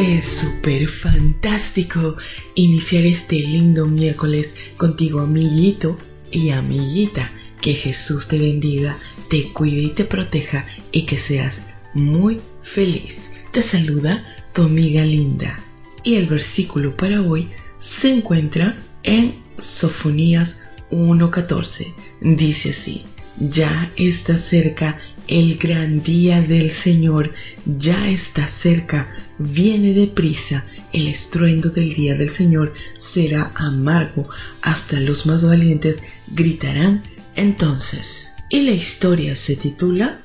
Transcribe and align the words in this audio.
Es 0.00 0.24
súper 0.24 0.88
fantástico 0.88 2.16
iniciar 2.54 3.04
este 3.04 3.36
lindo 3.36 3.84
miércoles 3.84 4.54
contigo, 4.78 5.20
amiguito 5.20 5.98
y 6.30 6.50
amiguita. 6.50 7.30
Que 7.60 7.74
Jesús 7.74 8.26
te 8.26 8.38
bendiga, 8.38 8.96
te 9.28 9.52
cuide 9.52 9.82
y 9.82 9.90
te 9.90 10.06
proteja 10.06 10.64
y 10.90 11.02
que 11.04 11.18
seas 11.18 11.66
muy 11.92 12.40
feliz. 12.62 13.30
Te 13.52 13.62
saluda 13.62 14.24
tu 14.54 14.62
amiga 14.62 15.04
linda. 15.04 15.60
Y 16.02 16.14
el 16.14 16.28
versículo 16.28 16.96
para 16.96 17.20
hoy 17.20 17.50
se 17.78 18.10
encuentra 18.10 18.78
en 19.02 19.34
Sofonías 19.58 20.70
1.14. 20.90 21.92
Dice 22.22 22.70
así, 22.70 23.04
ya 23.38 23.92
está 23.96 24.36
cerca 24.36 24.98
el 25.28 25.58
gran 25.58 26.02
día 26.02 26.40
del 26.42 26.72
Señor, 26.72 27.32
ya 27.64 28.10
está 28.10 28.48
cerca, 28.48 29.08
viene 29.38 29.92
deprisa, 29.92 30.64
el 30.92 31.06
estruendo 31.06 31.70
del 31.70 31.94
día 31.94 32.16
del 32.16 32.30
Señor 32.30 32.74
será 32.96 33.52
amargo, 33.54 34.28
hasta 34.60 34.98
los 34.98 35.26
más 35.26 35.44
valientes 35.44 36.02
gritarán 36.28 37.04
entonces. 37.36 38.32
Y 38.50 38.62
la 38.62 38.72
historia 38.72 39.36
se 39.36 39.54
titula 39.54 40.20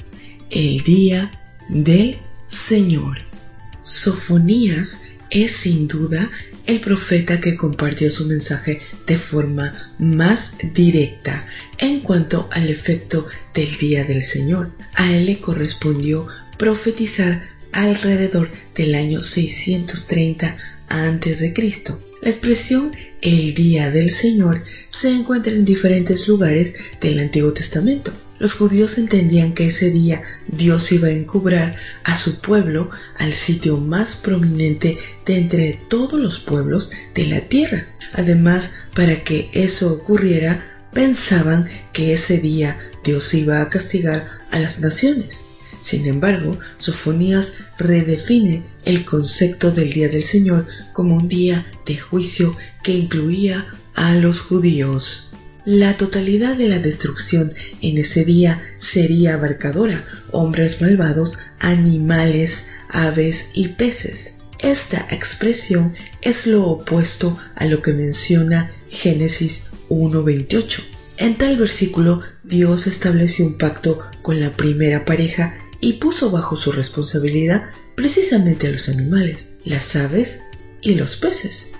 El 0.50 0.81
día 0.81 1.31
del 1.69 2.17
Señor. 2.47 3.19
Sofonías 3.84 5.03
es 5.30 5.52
sin 5.54 5.88
duda 5.88 6.30
el 6.66 6.80
profeta 6.80 7.40
que 7.40 7.56
compartió 7.56 8.09
su 8.09 8.26
mensaje 8.26 8.81
de 9.06 9.18
forma 9.18 9.94
más 10.00 10.58
directa 10.73 11.48
en 11.78 12.00
cuanto 12.00 12.50
al 12.52 12.70
efecto 12.70 13.28
del 13.53 13.78
día 13.78 14.03
del 14.03 14.23
Señor. 14.23 14.72
A 14.96 15.12
él 15.14 15.28
le 15.28 15.40
correspondió 15.40 16.28
profetizar 16.58 17.44
alrededor 17.72 18.50
del 18.76 18.96
año 18.96 19.22
630 19.22 20.58
a.C. 20.88 21.53
La 22.22 22.30
expresión 22.30 22.92
el 23.22 23.53
día 23.53 23.92
del 23.92 24.12
Señor 24.12 24.64
se 24.90 25.09
encuentra 25.09 25.53
en 25.53 25.66
diferentes 25.66 26.28
lugares 26.28 26.76
del 27.02 27.20
Antiguo 27.20 27.53
Testamento. 27.53 28.12
Los 28.38 28.53
judíos 28.53 28.97
entendían 28.97 29.53
que 29.53 29.67
ese 29.67 29.91
día 29.91 30.22
Dios 30.47 30.91
iba 30.91 31.08
a 31.08 31.11
encubrar 31.11 31.78
a 32.03 32.17
su 32.17 32.41
pueblo 32.41 32.89
al 33.17 33.33
sitio 33.33 33.78
más 33.78 34.16
prominente 34.16 34.97
de 35.25 35.38
entre 35.38 35.80
todos 35.88 36.19
los 36.19 36.39
pueblos 36.39 36.91
de 37.13 37.28
la 37.28 37.41
tierra. 37.41 37.88
Además, 38.13 38.72
para 38.94 39.23
que 39.23 39.50
eso 39.53 39.94
ocurriera, 39.94 40.78
pensaban 40.91 41.69
que 41.94 42.13
ese 42.13 42.39
día 42.39 42.78
Dios 43.03 43.33
iba 43.33 43.61
a 43.61 43.69
castigar 43.69 44.28
a 44.52 44.59
las 44.59 44.81
naciones. 44.81 45.41
Sin 45.81 46.06
embargo, 46.06 46.58
Sofonías 46.78 47.53
redefine 47.78 48.66
el 48.86 49.06
concepto 49.06 49.72
del 49.72 49.94
Día 49.94 50.09
del 50.09 50.23
Señor 50.23 50.67
como 50.94 51.16
un 51.16 51.28
día 51.28 51.67
de 51.86 51.97
juicio 51.97 52.56
que 52.83 52.91
incluía 52.91 53.67
a 53.94 54.16
los 54.16 54.41
judíos. 54.41 55.30
La 55.66 55.97
totalidad 55.97 56.55
de 56.55 56.67
la 56.67 56.77
destrucción 56.77 57.55
en 57.81 57.97
ese 57.97 58.23
día 58.23 58.61
sería 58.77 59.33
abarcadora, 59.33 60.05
hombres 60.30 60.80
malvados, 60.80 61.39
animales, 61.59 62.67
aves 62.90 63.50
y 63.56 63.69
peces. 63.69 64.41
Esta 64.59 65.07
expresión 65.09 65.95
es 66.22 66.45
lo 66.45 66.67
opuesto 66.67 67.40
a 67.56 67.66
lo 67.66 67.81
que 67.81 67.94
menciona 67.94 68.72
Génesis 68.90 69.72
1.28. 69.90 70.84
En 71.17 71.35
tal 71.35 71.57
versículo, 71.57 72.22
Dios 72.44 72.85
estableció 72.85 73.47
un 73.47 73.57
pacto 73.57 73.97
con 74.22 74.40
la 74.40 74.51
primera 74.51 75.03
pareja 75.03 75.57
y 75.81 75.94
puso 75.94 76.29
bajo 76.29 76.57
su 76.57 76.72
responsabilidad 76.73 77.72
precisamente 77.95 78.67
a 78.67 78.72
los 78.72 78.88
animales, 78.88 79.53
las 79.63 79.95
aves 79.95 80.44
y 80.84 80.94
los 80.94 81.16
peces. 81.16 81.72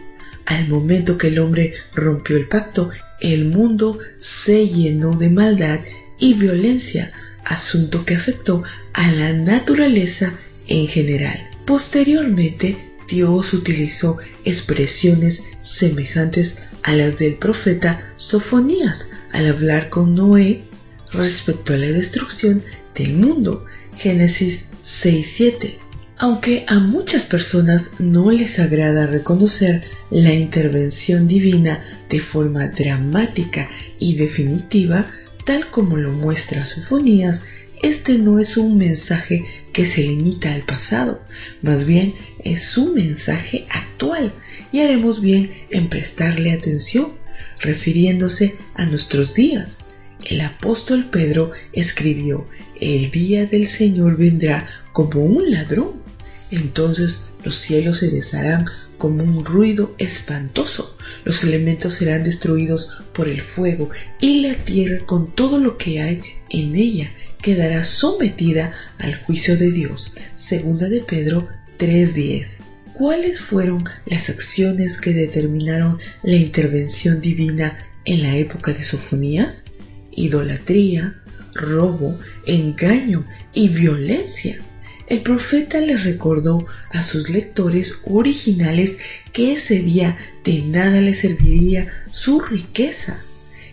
Al 0.48 0.68
momento 0.70 1.20
que 1.20 1.28
el 1.28 1.38
hombre 1.38 1.76
rompió 1.94 2.38
el 2.38 2.48
pacto, 2.48 2.90
el 3.22 3.46
mundo 3.46 4.00
se 4.20 4.68
llenó 4.68 5.18
de 5.18 5.30
maldad 5.30 5.80
y 6.20 6.34
violencia, 6.34 7.12
asunto 7.44 8.06
que 8.06 8.16
afectó 8.16 8.64
a 8.94 9.12
la 9.12 9.34
naturaleza 9.34 10.34
en 10.68 10.88
general. 10.88 11.40
Posteriormente, 11.66 12.94
Dios 13.08 13.54
utilizó 13.54 14.18
expresiones 14.44 15.44
semejantes 15.62 16.70
a 16.84 16.94
las 16.94 17.18
del 17.20 17.36
profeta 17.36 18.14
Sofonías 18.18 19.12
al 19.32 19.48
hablar 19.48 19.90
con 19.90 20.16
Noé 20.16 20.64
respecto 21.12 21.74
a 21.74 21.78
la 21.78 21.88
destrucción 21.88 22.64
del 22.96 23.14
mundo 23.14 23.66
Génesis 23.98 24.66
6.7. 24.84 25.85
Aunque 26.18 26.64
a 26.68 26.80
muchas 26.80 27.26
personas 27.26 28.00
no 28.00 28.32
les 28.32 28.60
agrada 28.60 29.06
reconocer 29.06 29.84
la 30.10 30.34
intervención 30.34 31.28
divina 31.28 31.84
de 32.10 32.22
forma 32.22 32.68
dramática 32.70 33.70
y 34.00 34.16
definitiva, 34.16 35.08
tal 35.46 35.70
como 35.70 35.98
lo 35.98 36.12
muestra 36.12 36.66
Sofonías, 36.66 37.44
este 37.84 38.18
no 38.18 38.40
es 38.40 38.56
un 38.56 38.78
mensaje 38.78 39.46
que 39.74 39.86
se 39.86 40.02
limita 40.04 40.54
al 40.54 40.62
pasado, 40.62 41.22
más 41.62 41.86
bien 41.86 42.14
es 42.40 42.78
un 42.78 42.94
mensaje 42.94 43.66
actual 43.70 44.32
y 44.72 44.80
haremos 44.80 45.20
bien 45.20 45.52
en 45.70 45.90
prestarle 45.90 46.54
atención, 46.54 47.12
refiriéndose 47.60 48.56
a 48.76 48.86
nuestros 48.86 49.34
días. 49.34 49.80
El 50.24 50.40
apóstol 50.42 51.10
Pedro 51.12 51.52
escribió 51.74 52.48
el 52.80 53.12
día 53.12 53.46
del 53.46 53.68
Señor 53.68 54.18
vendrá 54.18 54.68
como 54.92 55.24
un 55.24 55.52
ladrón. 55.52 56.05
Entonces 56.52 57.28
los 57.44 57.56
cielos 57.56 57.98
se 57.98 58.10
desharán 58.10 58.66
como 58.98 59.24
un 59.24 59.44
ruido 59.44 59.94
espantoso, 59.98 60.98
los 61.26 61.44
elementos 61.44 61.96
serán 61.96 62.24
destruidos 62.24 63.04
por 63.14 63.28
el 63.28 63.42
fuego 63.42 63.90
y 64.20 64.42
la 64.42 64.56
tierra 64.56 65.06
con 65.06 65.32
todo 65.32 65.60
lo 65.60 65.78
que 65.78 66.02
hay 66.02 66.22
en 66.50 66.76
ella 66.76 67.12
quedará 67.42 67.84
sometida 67.84 68.74
al 68.98 69.16
juicio 69.16 69.58
de 69.58 69.72
Dios. 69.72 70.14
Segunda 70.36 70.90
de 70.90 71.02
Pedro 71.02 71.48
3:10. 71.78 72.62
¿Cuáles 72.94 73.40
fueron 73.42 73.84
las 74.06 74.30
acciones 74.30 74.98
que 74.98 75.14
determinaron 75.14 76.00
la 76.24 76.38
intervención 76.38 77.22
divina 77.22 77.78
en 78.06 78.24
la 78.24 78.38
época 78.38 78.72
de 78.72 78.84
Sofonías? 78.84 79.66
Idolatría, 80.12 81.22
robo, 81.54 82.18
engaño 82.46 83.26
y 83.54 83.68
violencia. 83.68 84.60
El 85.08 85.22
profeta 85.22 85.82
les 85.82 86.04
recordó 86.04 86.66
a 86.90 87.04
sus 87.04 87.30
lectores 87.30 88.02
originales 88.06 88.98
que 89.34 89.54
ese 89.54 89.84
día 89.84 90.18
de 90.44 90.64
nada 90.64 91.00
les 91.00 91.20
serviría 91.20 91.88
su 92.10 92.40
riqueza. 92.40 93.24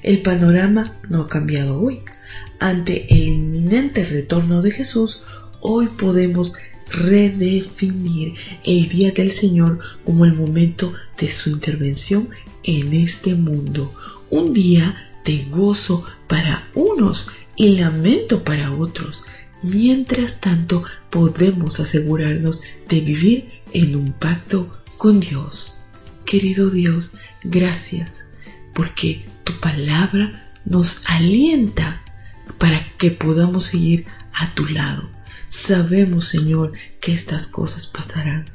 El 0.02 0.20
panorama 0.20 0.94
no 1.08 1.22
ha 1.22 1.28
cambiado 1.28 1.80
hoy. 1.80 2.00
Ante 2.58 3.06
el 3.14 3.28
inminente 3.28 4.04
retorno 4.04 4.60
de 4.60 4.72
Jesús, 4.72 5.22
hoy 5.60 5.86
podemos 5.86 6.52
redefinir 6.90 8.34
el 8.64 8.90
día 8.90 9.12
del 9.12 9.32
Señor 9.32 9.78
como 10.04 10.26
el 10.26 10.34
momento 10.34 10.92
de 11.18 11.30
su 11.30 11.48
intervención 11.48 12.28
en 12.62 12.92
este 12.92 13.34
mundo. 13.34 13.94
Un 14.28 14.52
día 14.52 15.10
de 15.24 15.46
gozo 15.50 16.04
para 16.26 16.68
unos 16.74 17.28
y 17.56 17.76
lamento 17.78 18.44
para 18.44 18.72
otros. 18.72 19.24
Mientras 19.62 20.40
tanto, 20.40 20.84
podemos 21.10 21.78
asegurarnos 21.78 22.62
de 22.88 23.00
vivir 23.00 23.62
en 23.72 23.94
un 23.94 24.12
pacto 24.12 24.82
con 24.98 25.20
Dios. 25.20 25.78
Querido 26.24 26.70
Dios, 26.70 27.12
gracias 27.44 28.24
porque 28.74 29.24
tu 29.44 29.58
palabra 29.60 30.52
nos 30.64 31.02
alienta 31.06 32.02
para 32.58 32.96
que 32.96 33.10
podamos 33.10 33.64
seguir 33.64 34.06
a 34.32 34.52
tu 34.54 34.66
lado. 34.66 35.10
Sabemos, 35.48 36.26
Señor, 36.26 36.72
que 37.00 37.12
estas 37.12 37.46
cosas 37.46 37.86
pasarán. 37.86 38.46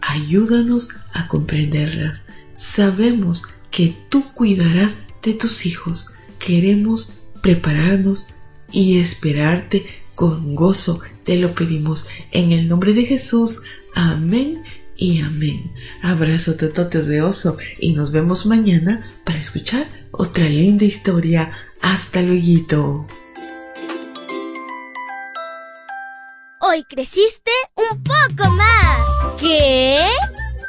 Ayúdanos 0.00 0.90
a 1.12 1.28
comprenderlas. 1.28 2.24
Sabemos 2.56 3.42
que 3.70 3.96
tú 4.08 4.32
cuidarás 4.32 4.98
de 5.22 5.34
tus 5.34 5.66
hijos. 5.66 6.12
Queremos 6.38 7.14
prepararnos 7.42 8.28
y 8.70 8.98
esperarte 8.98 9.86
con 10.14 10.54
gozo. 10.54 11.00
Te 11.24 11.36
lo 11.36 11.54
pedimos 11.54 12.06
en 12.30 12.52
el 12.52 12.68
nombre 12.68 12.92
de 12.92 13.04
Jesús. 13.04 13.62
Amén 13.94 14.62
y 14.96 15.20
amén. 15.20 15.72
Abrazo 16.02 16.54
tototes 16.56 17.06
de 17.06 17.22
oso 17.22 17.56
y 17.78 17.92
nos 17.92 18.12
vemos 18.12 18.46
mañana 18.46 19.04
para 19.24 19.38
escuchar 19.38 19.86
otra 20.10 20.48
linda 20.48 20.84
historia. 20.84 21.50
Hasta 21.80 22.22
luego. 22.22 23.06
Hoy 26.60 26.84
creciste 26.84 27.50
un 27.76 28.02
poco 28.02 28.50
más. 28.50 29.00
¿Qué? 29.38 30.06